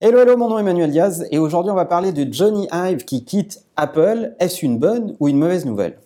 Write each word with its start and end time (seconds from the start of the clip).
Hello, 0.00 0.20
hello, 0.20 0.36
mon 0.36 0.48
nom 0.48 0.58
est 0.58 0.60
Emmanuel 0.60 0.92
Diaz 0.92 1.26
et 1.32 1.38
aujourd'hui 1.38 1.72
on 1.72 1.74
va 1.74 1.84
parler 1.84 2.12
de 2.12 2.32
Johnny 2.32 2.68
Ive 2.70 3.04
qui 3.04 3.24
quitte 3.24 3.64
Apple. 3.74 4.36
Est-ce 4.38 4.64
une 4.64 4.78
bonne 4.78 5.16
ou 5.18 5.26
une 5.26 5.36
mauvaise 5.36 5.66
nouvelle? 5.66 5.98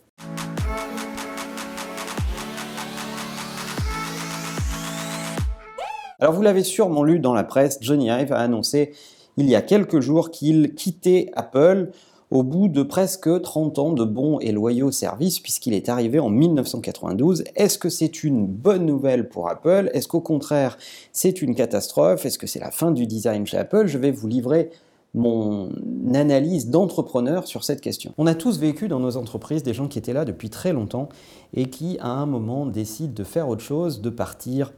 Alors 6.18 6.33
vous 6.33 6.41
l'avez 6.41 6.63
sûrement 6.63 7.05
lu 7.05 7.18
dans 7.18 7.34
la 7.34 7.44
presse, 7.44 7.76
Johnny 7.83 8.07
Ive 8.07 8.32
a 8.32 8.39
annoncé 8.39 8.95
il 9.36 9.46
y 9.46 9.55
a 9.55 9.61
quelques 9.61 10.00
jours 10.00 10.30
qu'il 10.30 10.74
quittait 10.74 11.30
Apple 11.36 11.90
au 12.32 12.42
bout 12.42 12.68
de 12.68 12.82
presque 12.82 13.42
30 13.42 13.78
ans 13.78 13.92
de 13.92 14.04
bons 14.04 14.38
et 14.40 14.52
loyaux 14.52 14.90
services, 14.90 15.38
puisqu'il 15.38 15.74
est 15.74 15.90
arrivé 15.90 16.18
en 16.18 16.30
1992. 16.30 17.44
Est-ce 17.56 17.76
que 17.76 17.90
c'est 17.90 18.24
une 18.24 18.46
bonne 18.46 18.86
nouvelle 18.86 19.28
pour 19.28 19.50
Apple? 19.50 19.90
Est-ce 19.92 20.08
qu'au 20.08 20.22
contraire, 20.22 20.78
c'est 21.12 21.42
une 21.42 21.54
catastrophe? 21.54 22.24
Est-ce 22.24 22.38
que 22.38 22.46
c'est 22.46 22.58
la 22.58 22.70
fin 22.70 22.90
du 22.90 23.06
design 23.06 23.46
chez 23.46 23.58
Apple? 23.58 23.86
Je 23.86 23.98
vais 23.98 24.10
vous 24.10 24.28
livrer 24.28 24.70
mon 25.12 25.68
analyse 26.14 26.70
d'entrepreneur 26.70 27.46
sur 27.46 27.64
cette 27.64 27.82
question. 27.82 28.14
On 28.16 28.26
a 28.26 28.34
tous 28.34 28.59
vécu 28.59 28.88
dans 28.88 28.98
nos 28.98 29.18
entreprises 29.18 29.62
des 29.62 29.74
gens 29.74 29.87
qui 29.87 29.98
étaient 29.98 30.14
là 30.14 30.24
depuis 30.24 30.48
très 30.48 30.73
longtemps 30.73 31.10
et 31.52 31.68
qui, 31.68 31.98
à 32.01 32.09
un 32.09 32.24
moment, 32.24 32.64
décident 32.64 33.12
de 33.12 33.24
faire 33.24 33.51
autre 33.51 33.62
chose, 33.62 34.01
de 34.01 34.09
partir 34.09 34.73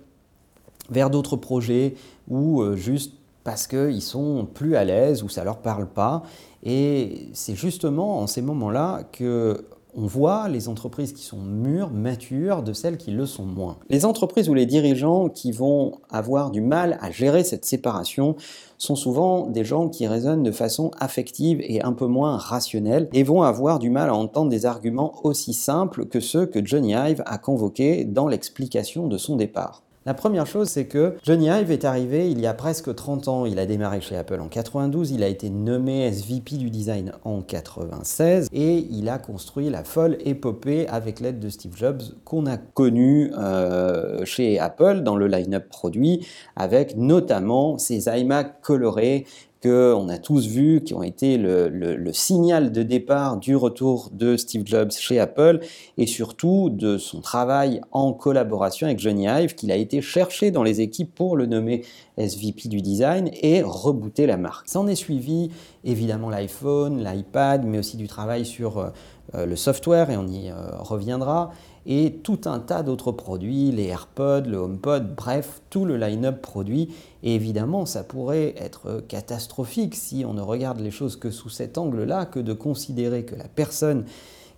vers 0.91 1.09
d'autres 1.09 1.37
projets 1.37 1.95
ou 2.27 2.63
euh, 2.63 2.75
juste 2.75 3.13
parce 3.45 3.67
qu'ils 3.67 4.03
sont 4.03 4.47
plus 4.53 4.75
à 4.75 4.85
l'aise 4.85 5.23
ou 5.23 5.29
ça 5.29 5.45
leur 5.45 5.59
parle 5.59 5.87
pas. 5.87 6.23
Et 6.65 7.29
c'est 7.35 7.55
justement 7.55 8.19
en 8.19 8.27
ces 8.27 8.43
moments-là 8.43 9.03
que 9.13 9.67
on 9.97 10.07
voit 10.07 10.49
les 10.49 10.69
entreprises 10.69 11.13
qui 11.13 11.23
sont 11.23 11.39
mûres, 11.39 11.91
matures, 11.91 12.63
de 12.63 12.73
celles 12.73 12.97
qui 12.97 13.13
le 13.13 13.27
sont 13.27 13.45
moins. 13.45 13.77
Les 13.89 14.05
entreprises 14.05 14.49
ou 14.49 14.55
les 14.55 14.67
dirigeants 14.67 15.29
qui 15.29 15.53
vont 15.53 16.01
avoir 16.11 16.51
du 16.51 16.61
mal 16.61 16.99
à 17.01 17.11
gérer 17.11 17.45
cette 17.45 17.65
séparation 17.65 18.35
sont 18.77 18.97
souvent 18.97 19.47
des 19.47 19.65
gens 19.65 19.89
qui 19.89 20.07
raisonnent 20.07 20.43
de 20.43 20.51
façon 20.51 20.91
affective 20.99 21.61
et 21.63 21.83
un 21.83 21.93
peu 21.93 22.07
moins 22.07 22.37
rationnelle 22.37 23.09
et 23.13 23.23
vont 23.23 23.43
avoir 23.43 23.79
du 23.79 23.91
mal 23.91 24.09
à 24.09 24.15
entendre 24.15 24.51
des 24.51 24.67
arguments 24.67 25.15
aussi 25.23 25.55
simples 25.55 26.07
que 26.07 26.19
ceux 26.19 26.47
que 26.47 26.65
Johnny 26.65 26.95
Ive 26.95 27.23
a 27.25 27.39
convoqués 27.39 28.05
dans 28.05 28.27
l'explication 28.27 29.07
de 29.07 29.17
son 29.17 29.37
départ. 29.37 29.85
La 30.07 30.13
première 30.13 30.47
chose, 30.47 30.69
c'est 30.69 30.85
que 30.85 31.15
Johnny 31.23 31.47
Ive 31.47 31.71
est 31.71 31.87
arrivé 31.87 32.31
il 32.31 32.39
y 32.39 32.47
a 32.47 32.53
presque 32.53 32.95
30 32.95 33.29
ans. 33.29 33.47
Il 33.47 33.59
a 33.59 33.65
démarré 33.65 34.03
chez 34.03 34.17
Apple 34.17 34.39
en 34.39 34.49
92, 34.49 35.13
il 35.13 35.23
a 35.23 35.29
été 35.29 35.49
nommé 35.49 36.05
SVP 36.13 36.57
du 36.57 36.69
design 36.69 37.13
en 37.25 37.41
96 37.41 38.49
et 38.53 38.87
il 38.91 39.09
a 39.09 39.17
construit 39.17 39.71
la 39.71 39.83
folle 39.83 40.19
épopée 40.21 40.87
avec 40.89 41.21
l'aide 41.21 41.41
de 41.41 41.49
Steve 41.49 41.75
Jobs 41.75 42.03
qu'on 42.27 42.45
a 42.45 42.59
connu 42.59 43.33
euh, 43.39 44.23
chez 44.27 44.59
Apple 44.59 45.01
dans 45.01 45.17
le 45.17 45.27
line-up 45.27 45.71
produit 45.71 46.27
avec 46.55 46.99
notamment 46.99 47.79
ses 47.79 48.07
iMac 48.07 48.61
colorés 48.61 49.25
qu'on 49.65 50.11
a 50.11 50.19
tous 50.19 50.47
vu, 50.47 50.83
qui 50.85 50.93
ont 50.93 51.03
été 51.03 51.39
le, 51.39 52.13
signal 52.13 52.71
de 52.71 52.83
départ 52.83 53.39
du 53.39 53.57
retour 53.57 54.11
de 54.13 54.37
Steve 54.37 54.63
Jobs 54.67 54.93
chez 54.93 55.19
Apple 55.19 55.61
et 55.97 56.07
surtout 56.07 56.69
de 56.71 56.99
son 56.99 57.23
travail 57.23 57.81
en 57.91 58.13
collaboration 58.13 58.87
avec 58.87 58.99
Johnny 58.99 59.27
Ive 59.27 59.55
qu'il 59.55 59.73
a 59.73 59.77
été 59.77 60.03
cherché 60.03 60.51
dans 60.51 60.63
les 60.63 60.83
équipes 60.83 61.15
pour 61.15 61.37
le 61.37 61.47
nommer 61.47 61.83
SVP 62.19 62.69
du 62.69 62.83
design 62.83 63.31
et 63.43 63.63
rebooter 63.63 64.27
la 64.27 64.37
marque. 64.37 64.69
S'en 64.69 64.87
est 64.87 64.95
suivi 64.95 65.51
évidemment 65.83 66.29
l'iPhone, 66.29 67.03
l'iPad, 67.03 67.65
mais 67.65 67.79
aussi 67.79 67.97
du 67.97 68.07
travail 68.07 68.45
sur 68.45 68.79
euh, 68.79 68.91
euh, 69.35 69.47
le 69.47 69.57
software 69.57 70.11
et 70.11 70.17
on 70.17 70.27
y 70.27 70.51
euh, 70.51 70.55
reviendra 70.79 71.51
et 71.87 72.15
tout 72.23 72.41
un 72.47 72.59
tas 72.59 72.83
d'autres 72.83 73.13
produits, 73.13 73.71
les 73.71 73.87
AirPods, 73.87 74.49
le 74.49 74.57
HomePod, 74.57 75.15
bref, 75.15 75.61
tout 75.71 75.85
le 75.85 75.97
line-up 75.97 76.41
produit. 76.41 76.95
Et 77.23 77.35
évidemment, 77.35 77.87
ça 77.87 78.05
pourrait 78.05 78.55
être 78.57 79.03
catastrophique 79.09 79.95
si 79.95 80.25
on 80.27 80.35
ne 80.35 80.41
regarde 80.41 80.81
les 80.81 80.91
choses 80.91 81.17
que 81.17 81.31
sous 81.31 81.51
cet 81.51 81.79
angle-là, 81.79 82.27
que 82.27 82.41
de 82.41 82.53
considérer 82.53 83.25
que 83.25 83.35
la 83.35 83.49
personne 83.49 84.05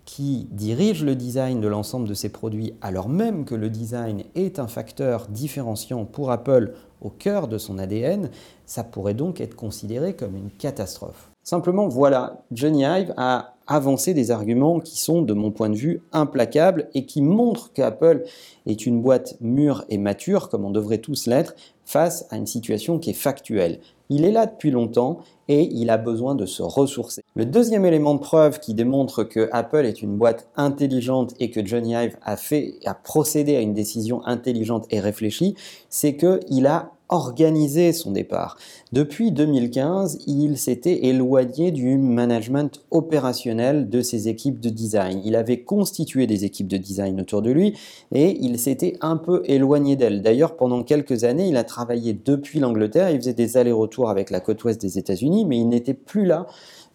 qui 0.05 0.47
dirige 0.53 1.05
le 1.05 1.17
design 1.17 1.61
de 1.61 1.67
l'ensemble 1.67 2.09
de 2.09 2.15
ces 2.15 2.29
produits, 2.29 2.75
alors 2.81 3.09
même 3.09 3.45
que 3.45 3.57
le 3.57 3.69
design 3.69 4.23
est 4.37 4.61
un 4.61 4.69
facteur 4.69 5.27
différenciant 5.29 6.05
pour 6.05 6.31
Apple 6.31 6.75
au 7.01 7.11
cœur 7.11 7.49
de 7.49 7.59
son 7.59 7.79
ADN, 7.79 8.31
ça 8.67 8.85
pourrait 8.85 9.15
donc 9.15 9.41
être 9.41 9.57
considéré 9.57 10.15
comme 10.15 10.37
une 10.37 10.51
catastrophe. 10.51 11.31
Simplement, 11.43 11.89
voilà, 11.89 12.45
Johnny 12.53 12.85
Ive 12.85 13.15
a 13.17 13.56
avancé 13.67 14.15
des 14.15 14.31
arguments 14.31 14.81
qui 14.81 15.01
sont, 15.01 15.23
de 15.23 15.33
mon 15.33 15.51
point 15.51 15.71
de 15.71 15.77
vue, 15.77 16.03
implacables 16.13 16.89
et 16.95 17.07
qui 17.07 17.23
montrent 17.23 17.73
qu'Apple 17.73 18.25
est 18.67 18.87
une 18.87 19.01
boîte 19.01 19.37
mûre 19.41 19.85
et 19.89 19.99
mature, 19.99 20.49
comme 20.49 20.65
on 20.65 20.71
devrait 20.71 20.99
tous 20.99 21.27
l'être, 21.27 21.55
face 21.85 22.27
à 22.31 22.37
une 22.37 22.47
situation 22.47 22.99
qui 22.99 23.11
est 23.11 23.15
factuelle. 23.15 23.81
Il 24.09 24.25
est 24.25 24.31
là 24.33 24.47
depuis 24.47 24.71
longtemps 24.71 25.19
et 25.49 25.63
il 25.63 25.91
a 25.91 25.99
besoin 25.99 26.35
de 26.35 26.47
se 26.47 26.63
ressourcer. 26.63 27.23
Le 27.35 27.45
deuxième 27.45 27.85
élément 27.85 28.15
de 28.15 28.21
preuve 28.21 28.61
qui 28.61 28.75
démontre 28.75 29.25
que 29.25 29.49
Apple 29.53 29.85
est 29.85 30.03
une 30.03 30.17
boîte 30.17 30.49
intelligente 30.57 31.35
et 31.41 31.51
que 31.51 31.65
Johnny 31.65 31.95
Ive 31.95 32.17
a 32.23 32.37
fait, 32.37 32.75
a 32.85 32.95
procédé 32.95 33.57
à 33.57 33.61
une 33.61 33.75
décision 33.75 34.25
intelligente 34.27 34.87
et 34.91 35.01
réfléchie, 35.01 35.55
c'est 35.89 36.17
qu'il 36.17 36.67
a 36.67 36.93
organisé 37.09 37.93
son 37.93 38.11
départ. 38.11 38.57
Depuis 38.93 39.33
2015, 39.33 40.19
il 40.27 40.59
s'était 40.59 41.07
éloigné 41.07 41.71
du 41.71 41.99
management 41.99 42.81
opérationnel 42.91 43.89
de 43.89 44.01
ses 44.01 44.29
équipes 44.29 44.61
de 44.61 44.71
design. 44.71 45.21
Il 45.25 45.37
avait 45.37 45.61
constitué 45.61 46.27
des 46.27 46.45
équipes 46.45 46.69
de 46.69 46.77
design 46.77 47.21
autour 47.21 47.43
de 47.43 47.51
lui 47.51 47.75
et 48.13 48.37
il 48.41 48.59
s'était 48.59 48.97
un 49.01 49.17
peu 49.17 49.43
éloigné 49.45 49.97
d'elles. 49.97 50.23
D'ailleurs, 50.23 50.57
pendant 50.57 50.83
quelques 50.83 51.25
années, 51.25 51.49
il 51.49 51.57
a 51.57 51.65
travaillé 51.65 52.13
depuis 52.13 52.59
l'Angleterre, 52.59 53.11
il 53.11 53.19
faisait 53.19 53.35
des 53.35 53.57
allers-retours 53.57 54.11
avec 54.11 54.31
la 54.31 54.41
côte 54.41 54.63
ouest 54.65 54.81
des 54.81 54.99
États-Unis, 54.99 55.45
mais 55.45 55.59
il 55.59 55.69
n'était 55.69 55.95
plus 55.95 56.27
là 56.27 56.47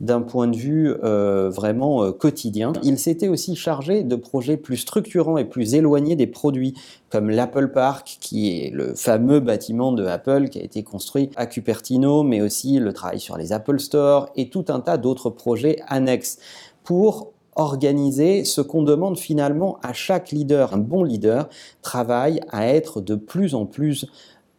d'un 0.01 0.21
point 0.21 0.47
de 0.47 0.57
vue 0.57 0.93
euh, 1.03 1.49
vraiment 1.49 2.03
euh, 2.03 2.11
quotidien. 2.11 2.73
Il 2.83 2.97
s'était 2.97 3.27
aussi 3.27 3.55
chargé 3.55 4.03
de 4.03 4.15
projets 4.15 4.57
plus 4.57 4.77
structurants 4.77 5.37
et 5.37 5.45
plus 5.45 5.75
éloignés 5.75 6.15
des 6.15 6.25
produits, 6.25 6.73
comme 7.09 7.29
l'Apple 7.29 7.67
Park, 7.67 8.17
qui 8.19 8.49
est 8.49 8.71
le 8.71 8.95
fameux 8.95 9.39
bâtiment 9.39 9.91
de 9.91 10.00
Apple 10.07 10.49
qui 10.49 10.59
a 10.59 10.63
été 10.63 10.83
construit 10.83 11.29
à 11.35 11.45
Cupertino, 11.45 12.23
mais 12.23 12.41
aussi 12.41 12.79
le 12.79 12.93
travail 12.93 13.19
sur 13.19 13.37
les 13.37 13.53
Apple 13.53 13.79
Store 13.79 14.29
et 14.35 14.49
tout 14.49 14.65
un 14.69 14.79
tas 14.79 14.97
d'autres 14.97 15.29
projets 15.29 15.79
annexes 15.87 16.37
pour 16.83 17.31
organiser 17.55 18.45
ce 18.45 18.61
qu'on 18.61 18.83
demande 18.83 19.17
finalement 19.17 19.77
à 19.83 19.93
chaque 19.93 20.31
leader. 20.31 20.73
Un 20.73 20.77
bon 20.77 21.03
leader 21.03 21.49
travaille 21.81 22.39
à 22.49 22.67
être 22.67 23.01
de 23.01 23.15
plus 23.15 23.55
en 23.55 23.65
plus 23.65 24.07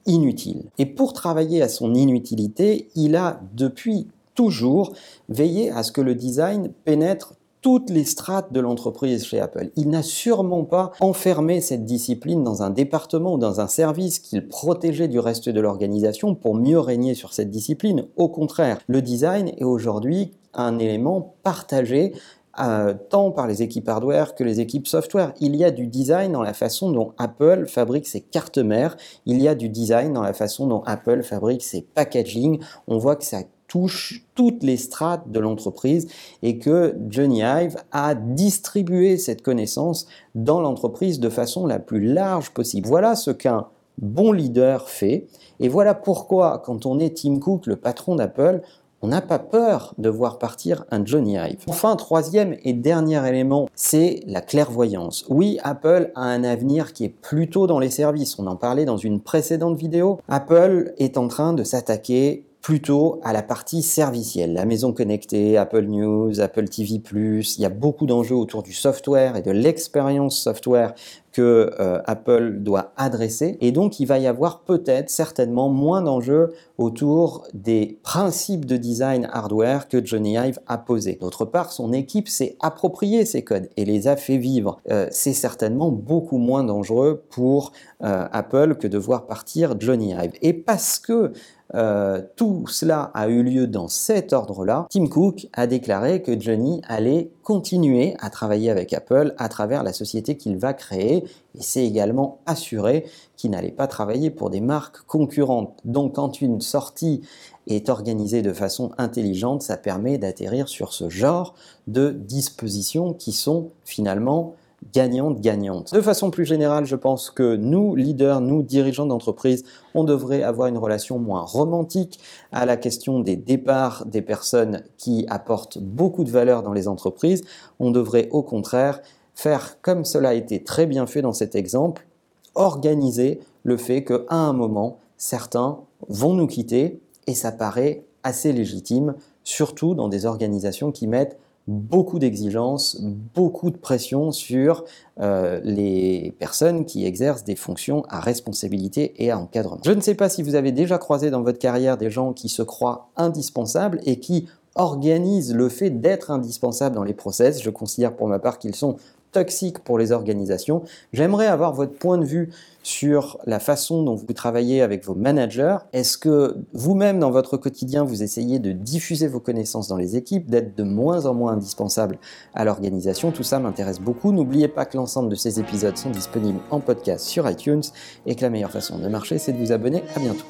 inutile. 0.07 0.65
Et 0.79 0.87
pour 0.87 1.13
travailler 1.13 1.63
à 1.63 1.69
son 1.69 1.95
inutilité, 1.95 2.89
il 2.95 3.17
a 3.17 3.41
depuis 3.55 4.09
toujours 4.35 4.93
veiller 5.29 5.71
à 5.71 5.83
ce 5.83 5.93
que 5.93 6.01
le 6.01 6.15
design 6.15 6.71
pénètre 6.85 7.35
toutes 7.63 7.91
les 7.91 8.05
strates 8.05 8.53
de 8.53 8.61
l'entreprise 8.61 9.25
chez 9.25 9.41
Apple. 9.41 9.71
Il 9.77 9.89
n'a 9.89 10.03
sûrement 10.03 10.65
pas 10.65 10.91
enfermé 11.01 11.61
cette 11.61 11.85
discipline 11.85 12.43
dans 12.43 12.63
un 12.63 12.71
département 12.71 13.35
ou 13.35 13.39
dans 13.39 13.61
un 13.61 13.69
service 13.69 14.19
qu'il 14.19 14.49
protégeait 14.49 15.09
du 15.09 15.21
reste 15.21 15.49
de 15.49 15.61
l'organisation 15.61 16.35
pour 16.35 16.57
mieux 16.57 16.81
régner 16.81 17.15
sur 17.15 17.33
cette 17.33 17.51
discipline. 17.51 18.07
Au 18.17 18.29
contraire, 18.29 18.79
le 18.89 19.01
design 19.01 19.53
est 19.57 19.65
aujourd'hui 19.65 20.33
un 20.55 20.79
élément 20.79 21.37
partagé 21.45 22.13
euh, 22.61 22.93
tant 23.09 23.31
par 23.31 23.47
les 23.47 23.63
équipes 23.63 23.89
hardware 23.89 24.35
que 24.35 24.45
les 24.45 24.61
équipes 24.61 24.87
software. 24.87 25.33
Il 25.41 25.57
y 25.57 25.65
a 25.65 25.71
du 25.71 25.87
design 25.87 26.33
dans 26.33 26.43
la 26.43 26.53
façon 26.53 26.91
dont 26.91 27.15
Apple 27.17 27.65
fabrique 27.67 28.07
ses 28.07 28.21
cartes 28.21 28.59
mères, 28.59 28.97
il 29.25 29.41
y 29.41 29.49
a 29.49 29.55
du 29.55 29.71
design 29.71 30.13
dans 30.13 30.23
la 30.23 30.35
façon 30.35 30.67
dont 30.67 30.83
Apple 30.85 31.23
fabrique 31.23 31.63
ses 31.63 31.81
packaging. 31.81 32.61
On 32.89 32.99
voit 32.99 33.17
que 33.17 33.25
ça 33.25 33.43
touche 33.73 34.27
toutes 34.35 34.63
les 34.63 34.77
strates 34.77 35.31
de 35.31 35.41
l'entreprise 35.41 36.07
et 36.43 36.59
que 36.59 36.95
Johnny 37.09 37.41
Ive 37.41 37.79
a 37.91 38.15
distribué 38.15 39.17
cette 39.17 39.41
connaissance 39.41 40.07
dans 40.35 40.61
l'entreprise 40.61 41.21
de 41.21 41.31
façon 41.31 41.67
la 41.67 41.79
plus 41.79 42.05
large 42.05 42.51
possible. 42.51 42.87
Voilà 42.87 43.17
ce 43.17 43.31
qu'un 43.31 43.69
bon 43.97 44.33
leader 44.33 44.91
fait 44.91 45.27
et 45.59 45.69
voilà 45.69 45.95
pourquoi 45.95 46.63
quand 46.63 46.85
on 46.85 46.99
est 46.99 47.17
Tim 47.23 47.39
Cook, 47.39 47.65
le 47.65 47.77
patron 47.77 48.15
d'Apple, 48.15 48.61
on 49.01 49.09
n'a 49.09 49.23
pas 49.23 49.39
peur 49.39 49.95
de 49.97 50.11
voir 50.11 50.39
partir 50.39 50.85
un 50.91 51.03
Johnny 51.03 51.37
Ive. 51.37 51.65
Enfin, 51.67 51.97
troisième 51.97 52.55
et 52.65 52.75
dernier 52.75 53.27
élément, 53.27 53.71
c'est 53.75 54.21
la 54.27 54.43
clairvoyance. 54.43 55.25
Oui, 55.31 55.59
Apple 55.65 56.13
a 56.15 56.25
un 56.25 56.45
avenir 56.45 56.93
qui 56.93 57.05
est 57.07 57.09
plutôt 57.09 57.67
dans 57.67 57.79
les 57.79 57.91
services. 57.91 58.39
On 58.39 58.47
en 58.47 58.57
parlait 58.57 58.85
dans 58.85 58.99
une 58.99 59.21
précédente 59.21 59.79
vidéo. 59.79 60.21
Apple 60.29 60.93
est 60.99 61.17
en 61.17 61.27
train 61.27 61.55
de 61.55 61.65
s'attaquer 61.65 62.45
plutôt 62.63 63.21
à 63.25 63.33
la 63.33 63.43
partie 63.43 63.83
servicielle, 63.83 64.55
la 64.55 64.65
maison 64.65 64.93
connectée, 64.93 65.59
Apple 65.59 65.85
News, 65.87 66.41
Apple 66.41 66.69
TV+, 66.69 67.03
il 67.13 67.61
y 67.61 67.65
a 67.65 67.69
beaucoup 67.69 68.07
d'enjeux 68.07 68.37
autour 68.37 68.63
du 68.63 68.73
software 68.73 69.37
et 69.37 69.43
de 69.43 69.51
l'expérience 69.51 70.41
software 70.41 70.95
que 71.33 71.71
euh, 71.81 72.01
Apple 72.05 72.59
doit 72.61 72.93
adresser. 72.97 73.57
Et 73.61 73.73
donc, 73.73 73.99
il 74.01 74.07
va 74.07 74.19
y 74.19 74.27
avoir 74.27 74.61
peut-être, 74.61 75.11
certainement, 75.11 75.69
moins 75.69 76.03
d'enjeux 76.03 76.53
autour 76.79 77.47
des 77.55 77.99
principes 78.03 78.67
de 78.67 78.77
design 78.77 79.29
hardware 79.33 79.89
que 79.89 80.05
Johnny 80.05 80.35
Ive 80.35 80.59
a 80.67 80.79
posés. 80.79 81.19
D'autre 81.21 81.45
part, 81.45 81.73
son 81.73 81.93
équipe 81.93 82.29
s'est 82.29 82.57
approprié 82.61 83.25
ces 83.25 83.43
codes 83.43 83.69
et 83.77 83.85
les 83.85 84.09
a 84.09 84.17
fait 84.17 84.37
vivre. 84.37 84.81
Euh, 84.91 85.07
c'est 85.11 85.33
certainement 85.33 85.91
beaucoup 85.91 86.39
moins 86.39 86.65
dangereux 86.65 87.25
pour 87.31 87.73
euh, 88.03 88.27
Apple 88.31 88.77
que 88.77 88.87
de 88.87 88.99
voir 88.99 89.27
partir 89.27 89.75
Johnny 89.79 90.13
Ive. 90.13 90.33
Et 90.43 90.53
parce 90.53 90.99
que 90.99 91.33
euh, 91.75 92.21
tout 92.37 92.67
cela 92.69 93.11
a 93.15 93.29
eu 93.29 93.43
lieu 93.43 93.67
dans 93.67 93.89
cet 93.89 94.33
ordre-là. 94.33 94.87
Tim 94.91 95.07
Cook 95.07 95.49
a 95.53 95.67
déclaré 95.67 96.23
que 96.23 96.39
Johnny 96.39 96.83
allait 96.87 97.31
continuer 97.43 98.15
à 98.21 98.31
travailler 98.31 98.71
avec 98.71 98.93
Apple 98.93 99.35
à 99.39 99.49
travers 99.49 99.83
la 99.83 99.93
société 99.93 100.37
qu'il 100.37 100.59
va 100.59 100.75
créer 100.75 101.25
et 101.55 101.63
c'est 101.63 101.85
également 101.85 102.41
assuré 102.47 103.07
qu'il 103.37 103.51
n'allait 103.51 103.71
pas 103.71 103.87
travailler 103.87 104.31
pour 104.31 104.51
des 104.51 104.61
marques 104.61 105.03
concurrentes. 105.07 105.79
Donc 105.85 106.17
quand 106.17 106.41
une 106.41 106.61
sortie 106.61 107.23
est 107.67 107.89
organisée 107.89 108.43
de 108.43 108.53
façon 108.53 108.93
intelligente, 108.99 109.63
ça 109.63 109.77
permet 109.77 110.19
d'atterrir 110.19 110.69
sur 110.69 110.93
ce 110.93 111.09
genre 111.09 111.55
de 111.87 112.11
dispositions 112.11 113.13
qui 113.13 113.33
sont 113.33 113.71
finalement 113.85 114.55
gagnante-gagnante. 114.93 115.93
De 115.95 116.01
façon 116.01 116.31
plus 116.31 116.45
générale, 116.45 116.85
je 116.85 116.97
pense 116.97 117.31
que 117.31 117.57
nous, 117.57 117.95
leaders, 117.95 118.41
nous, 118.41 118.63
dirigeants 118.63 119.07
d'entreprise, 119.07 119.65
on 119.95 120.05
devrait 120.05 120.43
avoir 120.43 120.69
une 120.69 120.79
relation 120.79 121.19
moins 121.19 121.43
romantique 121.43 122.21
à 122.51 122.67
la 122.67 122.77
question 122.77 123.21
des 123.21 123.37
départs 123.37 124.05
des 124.07 124.23
personnes 124.23 124.83
qui 124.99 125.27
apportent 125.29 125.79
beaucoup 125.79 126.25
de 126.25 126.31
valeur 126.31 126.63
dans 126.63 126.73
les 126.73 126.89
entreprises. 126.89 127.45
On 127.79 127.91
devrait 127.91 128.29
au 128.31 128.43
contraire 128.43 129.01
faire 129.35 129.81
comme 129.81 130.05
cela 130.05 130.31
a 130.31 130.35
été 130.35 130.63
très 130.63 130.87
bien 130.87 131.07
fait 131.07 131.23
dans 131.23 131.33
cet 131.33 131.55
exemple, 131.55 132.07
organiser 132.55 133.41
le 133.63 133.77
fait 133.77 134.05
qu'à 134.05 134.21
un 134.29 134.53
moment, 134.53 134.99
certains 135.17 135.79
vont 136.09 136.35
nous 136.35 136.47
quitter 136.47 137.01
et 137.27 137.35
ça 137.35 137.53
paraît 137.53 138.05
assez 138.23 138.53
légitime, 138.53 139.15
surtout 139.45 139.95
dans 139.95 140.09
des 140.09 140.27
organisations 140.27 140.93
qui 140.93 141.07
mettent 141.07 141.39
beaucoup 141.69 142.19
d'exigences, 142.19 143.01
beaucoup 143.35 143.71
de 143.71 143.77
pression 143.77 144.33
sur 144.33 144.85
euh, 145.21 145.61
les 145.63 146.35
personnes 146.39 146.85
qui 146.85 147.07
exercent 147.07 147.45
des 147.45 147.55
fonctions 147.55 148.05
à 148.09 148.21
responsabilité 148.21 149.15
et 149.19 149.31
à 149.31 149.39
encadrement. 149.39 149.81
Je 149.85 149.93
ne 149.93 150.01
sais 150.01 150.15
pas 150.15 150.29
si 150.29 150.43
vous 150.43 150.55
avez 150.55 150.73
déjà 150.73 150.99
croisé 150.99 151.31
dans 151.31 151.43
votre 151.43 151.59
carrière 151.59 151.97
des 151.97 152.11
gens 152.11 152.33
qui 152.33 152.49
se 152.49 152.63
croient 152.63 153.11
indispensables 153.17 154.01
et 154.05 154.19
qui 154.19 154.49
organisent 154.75 155.55
le 155.55 155.69
fait 155.69 155.91
d'être 155.91 156.31
indispensables 156.31 156.97
dans 156.97 157.05
les 157.05 157.15
process. 157.15 157.63
Je 157.63 157.71
considère 157.71 158.17
pour 158.17 158.27
ma 158.27 158.39
part 158.39 158.59
qu'ils 158.59 158.75
sont 158.75 158.97
toxiques 159.33 159.79
pour 159.81 159.99
les 159.99 160.13
organisations. 160.13 160.83
J'aimerais 161.13 161.47
avoir 161.47 161.73
votre 161.73 161.93
point 161.93 162.19
de 162.19 162.25
vue 162.25 162.51
sur 162.83 163.39
la 163.47 163.59
façon 163.59 164.03
dont 164.03 164.15
vous 164.15 164.33
travaillez 164.33 164.83
avec 164.83 165.05
vos 165.05 165.15
managers. 165.15 165.77
Est-ce 165.93 166.19
que 166.19 166.57
vous-même, 166.73 167.19
dans 167.19 167.31
votre 167.31 167.57
quotidien, 167.57 168.05
vous 168.05 168.23
essayez 168.23 168.59
de 168.59 168.73
diffuser 168.73 169.29
vos 169.29 169.41
connaissances 169.41 169.89
dans 169.89 169.97
les 169.97 170.17
équipes, 170.17 170.51
d'être 170.51 170.77
de 170.77 170.83
moins 170.83 171.27
en 171.27 171.35
moins 171.35 171.53
indispensable 171.53 172.19
à 172.55 172.65
l'organisation? 172.65 173.31
Tout 173.31 173.43
ça 173.43 173.59
m'intéresse 173.59 174.01
beaucoup. 174.01 174.33
N'oubliez 174.33 174.69
pas 174.69 174.85
que 174.85 174.97
l'ensemble 174.97 175.29
de 175.29 175.37
ces 175.37 175.61
épisodes 175.61 175.97
sont 175.97 176.11
disponibles 176.11 176.61
en 176.71 176.81
podcast 176.81 177.27
sur 177.27 177.49
iTunes 177.49 177.83
et 178.27 178.35
que 178.35 178.43
la 178.43 178.51
meilleure 178.51 178.71
façon 178.71 178.99
de 178.99 179.09
marcher, 179.09 179.39
c'est 179.39 179.53
de 179.53 179.59
vous 179.59 179.73
abonner. 179.73 180.03
À 180.17 180.21
bientôt. 180.21 180.45